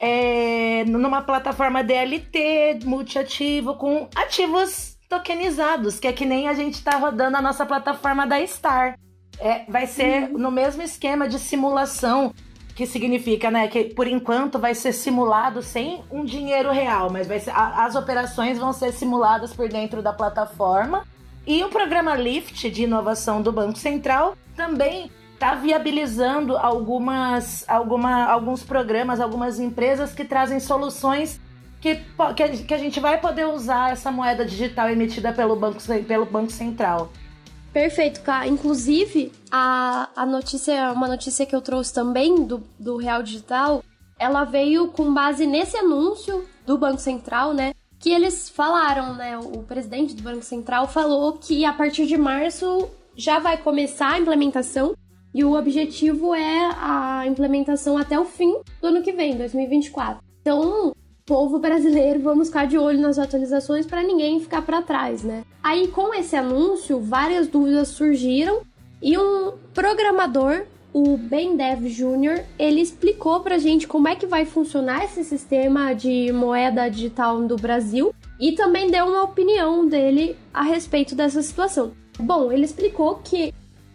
é, 0.00 0.84
numa 0.86 1.22
plataforma 1.22 1.84
DLT 1.84 2.80
multiativo 2.84 3.74
com 3.74 4.08
ativos 4.16 4.96
tokenizados, 5.08 6.00
que 6.00 6.08
é 6.08 6.12
que 6.12 6.26
nem 6.26 6.48
a 6.48 6.54
gente 6.54 6.74
está 6.74 6.98
rodando 6.98 7.36
a 7.36 7.42
nossa 7.42 7.64
plataforma 7.64 8.26
da 8.26 8.44
Star. 8.44 8.98
É, 9.38 9.64
vai 9.68 9.86
ser 9.86 10.24
uhum. 10.24 10.38
no 10.38 10.50
mesmo 10.50 10.82
esquema 10.82 11.28
de 11.28 11.38
simulação, 11.38 12.34
que 12.74 12.86
significa, 12.86 13.52
né, 13.52 13.68
que 13.68 13.84
por 13.84 14.08
enquanto 14.08 14.58
vai 14.58 14.74
ser 14.74 14.92
simulado 14.92 15.62
sem 15.62 16.02
um 16.10 16.24
dinheiro 16.24 16.72
real, 16.72 17.08
mas 17.08 17.28
vai 17.28 17.38
ser, 17.38 17.50
a, 17.50 17.84
as 17.84 17.94
operações 17.94 18.58
vão 18.58 18.72
ser 18.72 18.92
simuladas 18.92 19.52
por 19.52 19.68
dentro 19.68 20.02
da 20.02 20.12
plataforma. 20.12 21.04
E 21.48 21.64
o 21.64 21.70
programa 21.70 22.14
Lift 22.14 22.68
de 22.68 22.82
inovação 22.82 23.40
do 23.40 23.50
Banco 23.50 23.78
Central 23.78 24.36
também 24.54 25.10
está 25.32 25.54
viabilizando 25.54 26.58
algumas, 26.58 27.64
alguma, 27.66 28.24
alguns 28.24 28.62
programas, 28.62 29.18
algumas 29.18 29.58
empresas 29.58 30.12
que 30.12 30.26
trazem 30.26 30.60
soluções 30.60 31.40
que, 31.80 32.02
que, 32.66 32.74
a 32.74 32.76
gente 32.76 33.00
vai 33.00 33.18
poder 33.18 33.46
usar 33.46 33.92
essa 33.92 34.12
moeda 34.12 34.44
digital 34.44 34.90
emitida 34.90 35.32
pelo 35.32 35.56
Banco, 35.56 35.78
pelo 36.06 36.26
banco 36.26 36.52
Central. 36.52 37.10
Perfeito, 37.72 38.20
Cá. 38.20 38.46
Inclusive, 38.46 39.32
a, 39.50 40.10
a 40.14 40.26
notícia, 40.26 40.92
uma 40.92 41.08
notícia 41.08 41.46
que 41.46 41.56
eu 41.56 41.62
trouxe 41.62 41.94
também 41.94 42.44
do, 42.44 42.62
do 42.78 42.98
Real 42.98 43.22
Digital, 43.22 43.82
ela 44.18 44.44
veio 44.44 44.88
com 44.88 45.14
base 45.14 45.46
nesse 45.46 45.78
anúncio 45.78 46.44
do 46.66 46.76
Banco 46.76 47.00
Central, 47.00 47.54
né? 47.54 47.72
Que 47.98 48.10
eles 48.10 48.48
falaram, 48.48 49.14
né? 49.14 49.38
O 49.38 49.62
presidente 49.62 50.14
do 50.14 50.22
Banco 50.22 50.44
Central 50.44 50.86
falou 50.86 51.32
que 51.34 51.64
a 51.64 51.72
partir 51.72 52.06
de 52.06 52.16
março 52.16 52.88
já 53.16 53.38
vai 53.38 53.56
começar 53.56 54.12
a 54.12 54.18
implementação 54.18 54.94
e 55.34 55.44
o 55.44 55.56
objetivo 55.56 56.34
é 56.34 56.70
a 56.78 57.26
implementação 57.26 57.98
até 57.98 58.18
o 58.18 58.24
fim 58.24 58.60
do 58.80 58.88
ano 58.88 59.02
que 59.02 59.12
vem, 59.12 59.36
2024. 59.36 60.22
Então, 60.40 60.94
povo 61.26 61.58
brasileiro, 61.58 62.20
vamos 62.20 62.48
ficar 62.48 62.66
de 62.66 62.78
olho 62.78 63.00
nas 63.00 63.18
atualizações 63.18 63.86
para 63.86 64.02
ninguém 64.02 64.40
ficar 64.40 64.62
para 64.62 64.80
trás, 64.80 65.22
né? 65.22 65.44
Aí 65.62 65.88
com 65.88 66.14
esse 66.14 66.34
anúncio, 66.34 67.00
várias 67.00 67.48
dúvidas 67.48 67.88
surgiram 67.88 68.62
e 69.02 69.18
um 69.18 69.52
programador, 69.74 70.64
o 71.02 71.16
Ben 71.16 71.56
Dev 71.56 71.86
Jr., 71.86 72.44
ele 72.58 72.80
explicou 72.80 73.40
pra 73.40 73.58
gente 73.58 73.86
como 73.86 74.08
é 74.08 74.16
que 74.16 74.26
vai 74.26 74.44
funcionar 74.44 75.04
esse 75.04 75.22
sistema 75.22 75.92
de 75.94 76.32
moeda 76.32 76.88
digital 76.88 77.40
do 77.42 77.56
Brasil 77.56 78.14
e 78.40 78.52
também 78.52 78.90
deu 78.90 79.06
uma 79.06 79.22
opinião 79.22 79.86
dele 79.86 80.36
a 80.52 80.62
respeito 80.62 81.14
dessa 81.14 81.42
situação. 81.42 81.92
Bom, 82.18 82.50
ele 82.50 82.64
explicou 82.64 83.20
que 83.22 83.54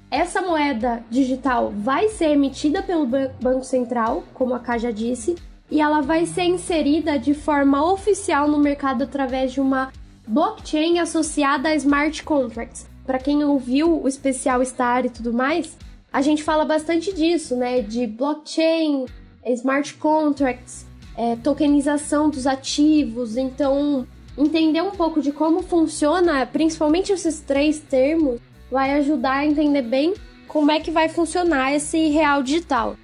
essa 0.10 0.42
moeda 0.42 1.04
digital 1.10 1.74
vai 1.76 2.08
ser 2.08 2.30
emitida 2.30 2.82
pelo 2.82 3.06
Banco 3.06 3.64
Central, 3.64 4.24
como 4.34 4.54
a 4.54 4.60
Cá 4.60 4.78
já 4.78 4.92
disse, 4.92 5.36
e 5.70 5.82
ela 5.82 6.02
vai 6.02 6.26
ser 6.26 6.44
inserida 6.44 7.18
de 7.18 7.34
forma 7.34 7.92
oficial 7.92 8.48
no 8.48 8.60
mercado 8.60 9.04
através 9.04 9.52
de 9.52 9.60
uma 9.60 9.92
blockchain 10.28 11.00
associada 11.00 11.70
a 11.70 11.76
smart 11.76 12.24
contracts. 12.24 12.88
Para 13.06 13.20
quem 13.20 13.44
ouviu 13.44 14.02
o 14.02 14.08
especial 14.08 14.64
Star 14.64 15.06
e 15.06 15.10
tudo 15.10 15.34
mais, 15.34 15.78
a 16.14 16.22
gente 16.22 16.44
fala 16.44 16.64
bastante 16.64 17.12
disso, 17.12 17.56
né? 17.56 17.82
De 17.82 18.06
blockchain, 18.06 19.06
smart 19.48 19.96
contracts, 19.96 20.86
é, 21.18 21.36
tokenização 21.38 22.30
dos 22.30 22.46
ativos. 22.46 23.36
Então, 23.36 24.08
entender 24.38 24.84
um 24.84 24.92
pouco 24.92 25.20
de 25.20 25.32
como 25.32 25.64
funciona, 25.64 26.46
principalmente 26.46 27.12
esses 27.12 27.40
três 27.40 27.80
termos, 27.80 28.40
vai 28.72 28.94
ajudar 28.94 29.38
a 29.38 29.46
entender 29.46 29.82
bem 29.82 30.14
como 30.48 30.72
é 30.72 30.80
que 30.80 30.92
vai 30.92 31.10
funcionar 31.10 31.74
esse 31.74 32.10
real 32.10 32.44
digital. 32.44 32.96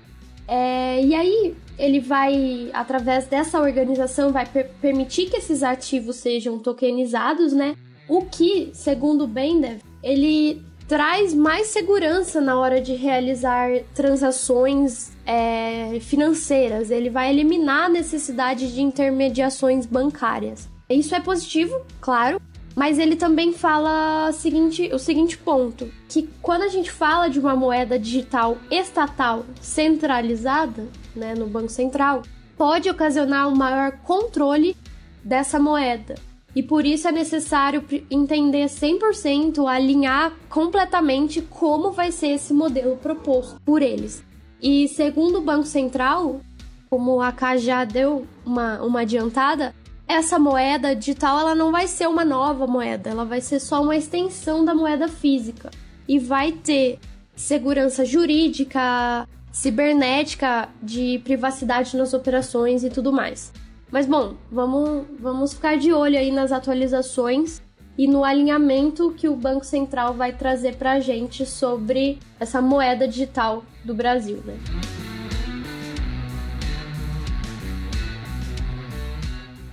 É, 0.47 1.03
e 1.03 1.15
aí, 1.15 1.55
ele 1.79 1.99
vai, 1.99 2.69
através 2.73 3.25
dessa 3.25 3.59
organização, 3.59 4.31
vai 4.31 4.45
per 4.45 4.69
permitir 4.79 5.31
que 5.31 5.37
esses 5.37 5.63
ativos 5.63 6.17
sejam 6.17 6.59
tokenizados, 6.59 7.53
né? 7.53 7.75
O 8.07 8.25
que, 8.25 8.69
segundo 8.73 9.23
o 9.23 9.27
Bender, 9.27 9.79
ele 10.03 10.68
traz 10.89 11.35
mais 11.35 11.67
segurança 11.67 12.41
na 12.41 12.59
hora 12.59 12.81
de 12.81 12.95
realizar 12.95 13.69
transações 13.93 15.11
é, 15.23 15.99
financeiras. 16.01 16.89
Ele 16.89 17.11
vai 17.11 17.29
eliminar 17.29 17.85
a 17.85 17.89
necessidade 17.89 18.73
de 18.73 18.81
intermediações 18.81 19.85
bancárias. 19.85 20.67
Isso 20.89 21.13
é 21.13 21.19
positivo, 21.19 21.79
claro, 22.01 22.41
mas 22.75 22.97
ele 22.97 23.15
também 23.15 23.53
fala 23.53 24.31
seguinte, 24.31 24.89
o 24.91 24.97
seguinte 24.97 25.37
ponto, 25.37 25.91
que 26.09 26.27
quando 26.41 26.63
a 26.63 26.69
gente 26.69 26.89
fala 26.89 27.29
de 27.29 27.39
uma 27.39 27.55
moeda 27.55 27.99
digital 27.99 28.57
estatal 28.71 29.45
centralizada, 29.61 30.87
né, 31.15 31.35
no 31.35 31.45
Banco 31.45 31.69
Central, 31.69 32.23
pode 32.57 32.89
ocasionar 32.89 33.47
um 33.47 33.55
maior 33.55 33.91
controle 33.99 34.75
dessa 35.23 35.59
moeda. 35.59 36.15
E 36.55 36.63
por 36.63 36.85
isso 36.85 37.07
é 37.07 37.11
necessário 37.11 37.83
entender 38.09 38.65
100%, 38.65 39.67
alinhar 39.67 40.33
completamente 40.49 41.41
como 41.41 41.91
vai 41.91 42.11
ser 42.11 42.29
esse 42.29 42.53
modelo 42.53 42.97
proposto 42.97 43.59
por 43.63 43.81
eles. 43.81 44.23
E 44.61 44.87
segundo 44.87 45.37
o 45.37 45.41
Banco 45.41 45.65
Central, 45.65 46.41
como 46.89 47.21
a 47.21 47.31
K 47.31 47.57
já 47.57 47.85
deu 47.85 48.25
uma, 48.45 48.81
uma 48.81 49.01
adiantada, 49.01 49.75
essa 50.07 50.39
moeda 50.39 50.95
digital 50.95 51.39
ela 51.39 51.53
não 51.53 51.71
vai 51.71 51.87
ser 51.87 52.07
uma 52.07 52.25
nova 52.25 52.65
moeda, 52.65 53.11
ela 53.11 53.23
vai 53.23 53.41
ser 53.41 53.59
só 53.59 53.81
uma 53.81 53.95
extensão 53.95 54.65
da 54.65 54.73
moeda 54.73 55.07
física 55.07 55.69
e 56.07 56.17
vai 56.17 56.51
ter 56.51 56.97
segurança 57.35 58.03
jurídica, 58.03 59.27
cibernética, 59.51 60.67
de 60.81 61.21
privacidade 61.23 61.95
nas 61.95 62.13
operações 62.13 62.83
e 62.83 62.89
tudo 62.89 63.13
mais. 63.13 63.53
Mas 63.91 64.05
bom, 64.05 64.35
vamos, 64.51 65.07
vamos 65.19 65.53
ficar 65.53 65.77
de 65.77 65.91
olho 65.91 66.17
aí 66.17 66.31
nas 66.31 66.51
atualizações 66.51 67.61
e 67.97 68.07
no 68.07 68.23
alinhamento 68.23 69.11
que 69.11 69.27
o 69.27 69.35
Banco 69.35 69.65
Central 69.65 70.13
vai 70.13 70.31
trazer 70.31 70.75
para 70.75 70.93
a 70.93 70.99
gente 70.99 71.45
sobre 71.45 72.19
essa 72.39 72.61
moeda 72.61 73.07
digital 73.07 73.63
do 73.83 73.93
Brasil, 73.93 74.41
né? 74.45 74.57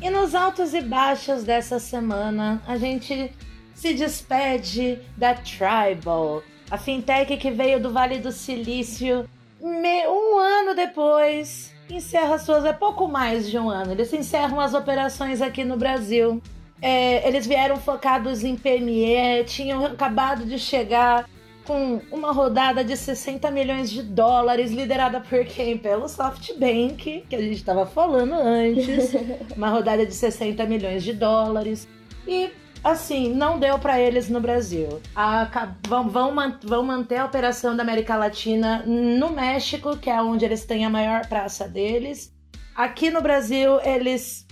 E 0.01 0.09
nos 0.09 0.35
altos 0.35 0.73
e 0.73 0.81
baixos 0.81 1.45
dessa 1.45 1.79
semana, 1.79 2.63
a 2.67 2.77
gente 2.77 3.33
se 3.75 3.93
despede 3.93 4.99
da 5.17 5.35
Tribal, 5.35 6.43
a 6.71 6.79
fintech 6.79 7.37
que 7.37 7.51
veio 7.51 7.81
do 7.81 7.93
Vale 7.93 8.19
do 8.19 8.33
Silício 8.33 9.29
um 9.61 10.39
ano 10.39 10.75
depois. 10.75 11.76
Encerra 11.89 12.39
suas. 12.39 12.65
É 12.65 12.73
pouco 12.73 13.07
mais 13.09 13.49
de 13.49 13.59
um 13.59 13.71
ano. 13.71 13.93
Eles 13.93 14.13
encerram 14.13 14.61
as 14.61 14.75
operações 14.75 15.41
aqui 15.41 15.65
no 15.65 15.77
Brasil. 15.77 16.43
É, 16.81 17.27
eles 17.27 17.47
vieram 17.47 17.77
focados 17.77 18.45
em 18.45 18.55
PME, 18.55 19.45
tinham 19.47 19.85
acabado 19.87 20.45
de 20.45 20.59
chegar 20.59 21.29
com 21.67 22.01
uma 22.13 22.33
rodada 22.33 22.85
de 22.85 22.97
60 22.97 23.51
milhões 23.51 23.91
de 23.91 24.03
dólares, 24.03 24.71
liderada 24.71 25.21
por 25.21 25.45
quem? 25.45 25.77
Pelo 25.77 26.09
SoftBank, 26.09 27.25
que 27.29 27.35
a 27.37 27.41
gente 27.41 27.57
estava 27.57 27.85
falando 27.87 28.35
antes. 28.35 29.13
uma 29.57 29.69
rodada 29.69 30.07
de 30.07 30.15
60 30.15 30.65
milhões 30.67 31.03
de 31.03 31.13
dólares. 31.13 31.89
E 32.27 32.51
assim, 32.83 33.33
não 33.35 33.59
deu 33.59 33.79
para 33.79 34.01
eles 34.01 34.29
no 34.29 34.41
Brasil. 34.41 35.01
A, 35.15 35.49
vão, 35.89 36.09
vão, 36.09 36.35
vão 36.63 36.83
manter 36.83 37.17
a 37.17 37.25
operação 37.25 37.77
da 37.77 37.83
América 37.83 38.17
Latina 38.17 38.83
no 38.87 39.31
México, 39.31 39.97
que 39.97 40.11
é 40.11 40.21
onde 40.21 40.45
eles 40.45 40.65
têm 40.65 40.85
a 40.85 40.91
maior 40.91 41.27
praça 41.27 41.69
deles. 41.69 42.35
Aqui 42.75 43.11
no 43.11 43.21
Brasil, 43.21 43.81
eles 43.83 44.47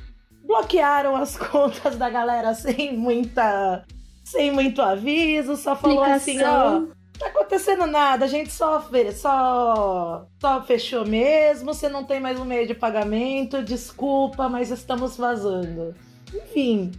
bloquearam 0.44 1.16
as 1.16 1.36
contas 1.38 1.96
da 1.96 2.08
galera 2.08 2.54
sem 2.54 2.96
muita 2.96 3.84
sem 4.24 4.50
muito 4.50 4.80
aviso, 4.80 5.54
só 5.54 5.76
falou 5.76 6.02
assim, 6.02 6.42
ó, 6.42 6.86
tá 7.18 7.26
acontecendo 7.26 7.86
nada, 7.86 8.24
a 8.24 8.28
gente 8.28 8.50
só, 8.50 8.88
só, 9.14 10.26
só 10.40 10.62
fechou 10.62 11.06
mesmo, 11.06 11.74
você 11.74 11.90
não 11.90 12.04
tem 12.04 12.20
mais 12.20 12.40
um 12.40 12.44
meio 12.46 12.66
de 12.66 12.74
pagamento, 12.74 13.62
desculpa, 13.62 14.48
mas 14.48 14.70
estamos 14.70 15.18
vazando. 15.18 15.94
Enfim, 16.32 16.90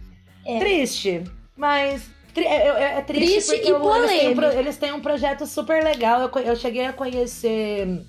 é. 0.46 0.58
Triste, 0.58 1.24
mas 1.56 2.08
é, 2.36 2.44
é, 2.44 2.98
é, 2.98 3.00
triste, 3.02 3.32
triste 3.32 3.54
porque 3.54 3.68
e 3.68 3.70
eu, 3.70 3.96
eles, 3.96 4.08
têm 4.10 4.28
um, 4.28 4.42
eles, 4.58 4.76
têm 4.76 4.92
um, 4.92 5.00
projeto 5.00 5.46
super 5.46 5.82
legal. 5.82 6.20
Eu, 6.20 6.42
eu 6.42 6.56
cheguei 6.56 6.86
a 6.86 6.92
conhecer 6.92 8.02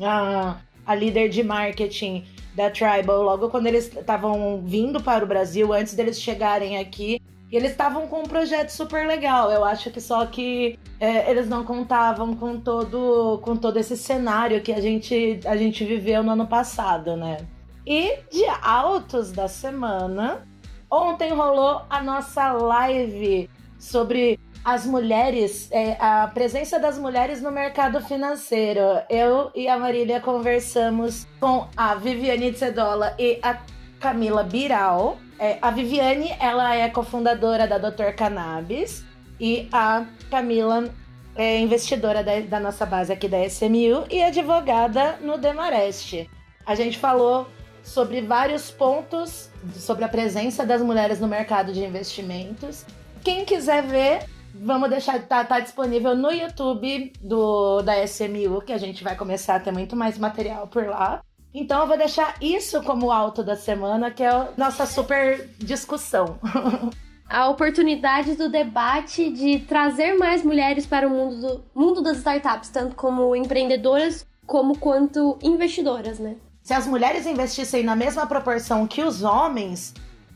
a, 0.00 0.56
a 0.84 0.94
líder 0.94 1.28
de 1.28 1.42
marketing 1.42 2.24
da 2.54 2.70
Tribal 2.70 3.22
logo 3.22 3.48
quando 3.48 3.66
eles 3.68 3.94
estavam 3.94 4.62
vindo 4.64 5.00
para 5.00 5.24
o 5.24 5.28
Brasil, 5.28 5.72
antes 5.72 5.94
deles 5.94 6.20
chegarem 6.20 6.78
aqui. 6.78 7.20
E 7.50 7.56
eles 7.56 7.72
estavam 7.72 8.06
com 8.06 8.20
um 8.20 8.24
projeto 8.24 8.70
super 8.70 9.06
legal. 9.06 9.50
Eu 9.50 9.64
acho 9.64 9.90
que 9.90 10.00
só 10.00 10.24
que 10.26 10.78
é, 11.00 11.28
eles 11.30 11.48
não 11.48 11.64
contavam 11.64 12.34
com 12.36 12.60
todo, 12.60 13.40
com 13.42 13.56
todo 13.56 13.76
esse 13.76 13.96
cenário 13.96 14.60
que 14.60 14.72
a 14.72 14.80
gente, 14.80 15.40
a 15.44 15.56
gente 15.56 15.84
viveu 15.84 16.22
no 16.22 16.30
ano 16.30 16.46
passado, 16.46 17.16
né? 17.16 17.38
E 17.84 18.18
de 18.30 18.44
altos 18.62 19.32
da 19.32 19.48
semana, 19.48 20.46
Ontem 20.90 21.32
rolou 21.32 21.82
a 21.88 22.02
nossa 22.02 22.52
live 22.52 23.48
sobre 23.78 24.40
as 24.64 24.84
mulheres, 24.84 25.70
é, 25.70 25.96
a 26.00 26.26
presença 26.26 26.80
das 26.80 26.98
mulheres 26.98 27.40
no 27.40 27.52
mercado 27.52 28.00
financeiro. 28.00 28.82
Eu 29.08 29.52
e 29.54 29.68
a 29.68 29.78
Marília 29.78 30.20
conversamos 30.20 31.28
com 31.38 31.68
a 31.76 31.94
Viviane 31.94 32.52
Tsedola 32.52 33.14
e 33.18 33.38
a 33.40 33.60
Camila 34.00 34.42
Biral. 34.42 35.16
É, 35.38 35.58
a 35.62 35.70
Viviane, 35.70 36.34
ela 36.40 36.74
é 36.74 36.88
cofundadora 36.88 37.68
da 37.68 37.78
Dr. 37.78 38.12
Cannabis 38.16 39.04
e 39.38 39.68
a 39.72 40.04
Camila 40.28 40.92
é 41.36 41.60
investidora 41.60 42.24
da, 42.24 42.40
da 42.40 42.58
nossa 42.58 42.84
base 42.84 43.12
aqui 43.12 43.28
da 43.28 43.46
SMU 43.46 44.06
e 44.10 44.22
advogada 44.22 45.18
no 45.22 45.38
Demarest. 45.38 46.28
A 46.66 46.74
gente 46.74 46.98
falou 46.98 47.46
sobre 47.90 48.20
vários 48.20 48.70
pontos 48.70 49.50
sobre 49.74 50.04
a 50.04 50.08
presença 50.08 50.64
das 50.64 50.80
mulheres 50.80 51.20
no 51.20 51.26
mercado 51.26 51.72
de 51.72 51.84
investimentos. 51.84 52.86
Quem 53.22 53.44
quiser 53.44 53.82
ver, 53.82 54.26
vamos 54.54 54.88
deixar 54.88 55.20
tá, 55.22 55.44
tá 55.44 55.58
disponível 55.58 56.14
no 56.14 56.30
YouTube 56.30 57.12
do 57.20 57.82
da 57.82 58.02
SMU, 58.04 58.62
que 58.64 58.72
a 58.72 58.78
gente 58.78 59.02
vai 59.02 59.16
começar 59.16 59.56
a 59.56 59.60
ter 59.60 59.72
muito 59.72 59.96
mais 59.96 60.16
material 60.18 60.68
por 60.68 60.86
lá. 60.86 61.20
Então 61.52 61.80
eu 61.80 61.86
vou 61.88 61.98
deixar 61.98 62.36
isso 62.40 62.80
como 62.84 63.10
alto 63.10 63.42
da 63.42 63.56
semana, 63.56 64.10
que 64.10 64.22
é 64.22 64.28
a 64.28 64.48
nossa 64.56 64.86
super 64.86 65.48
discussão. 65.58 66.38
a 67.28 67.48
oportunidade 67.48 68.36
do 68.36 68.48
debate 68.48 69.30
de 69.30 69.58
trazer 69.60 70.16
mais 70.16 70.44
mulheres 70.44 70.86
para 70.86 71.08
o 71.08 71.10
mundo, 71.10 71.40
do, 71.40 71.64
mundo 71.74 72.02
das 72.02 72.18
startups, 72.18 72.70
tanto 72.70 72.94
como 72.94 73.34
empreendedoras 73.34 74.24
como 74.46 74.78
quanto 74.78 75.36
investidoras, 75.42 76.20
né? 76.20 76.36
Se 76.70 76.74
as 76.74 76.86
mulheres 76.86 77.26
investissem 77.26 77.82
na 77.82 77.96
mesma 77.96 78.28
proporção 78.28 78.86
que 78.86 79.02
os 79.02 79.24
homens, 79.24 79.92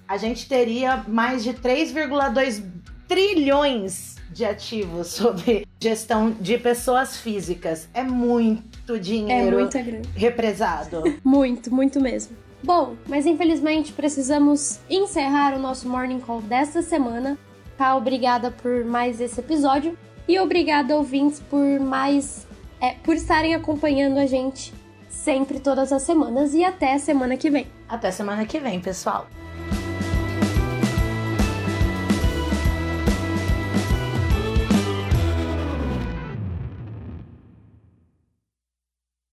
a 0.08 0.16
gente 0.16 0.48
teria 0.48 1.04
mais 1.06 1.44
de 1.44 1.54
3,2 1.54 2.60
trilhões 3.06 4.16
de 4.32 4.44
ativos 4.44 5.06
sobre 5.14 5.64
gestão 5.80 6.32
de 6.32 6.58
pessoas 6.58 7.16
físicas. 7.18 7.88
É 7.94 8.02
muito 8.02 8.98
dinheiro 8.98 9.60
é 9.60 10.02
represado. 10.18 11.04
muito, 11.22 11.72
muito 11.72 12.00
mesmo. 12.00 12.36
Bom, 12.64 12.96
mas 13.06 13.26
infelizmente 13.26 13.92
precisamos 13.92 14.80
encerrar 14.90 15.54
o 15.54 15.60
nosso 15.60 15.88
Morning 15.88 16.18
Call 16.18 16.42
desta 16.42 16.82
semana. 16.82 17.38
Tá? 17.78 17.94
Obrigada 17.94 18.50
por 18.50 18.84
mais 18.84 19.20
esse 19.20 19.38
episódio. 19.38 19.96
E 20.26 20.36
obrigada, 20.40 20.96
ouvintes, 20.96 21.38
por 21.48 21.78
mais. 21.78 22.44
É, 22.80 22.94
por 23.04 23.14
estarem 23.14 23.54
acompanhando 23.54 24.18
a 24.18 24.26
gente 24.26 24.74
sempre 25.24 25.58
todas 25.58 25.90
as 25.90 26.02
semanas 26.02 26.52
e 26.52 26.62
até 26.62 26.98
semana 26.98 27.34
que 27.38 27.50
vem. 27.50 27.66
Até 27.88 28.10
semana 28.10 28.44
que 28.44 28.60
vem, 28.60 28.78
pessoal. 28.78 29.26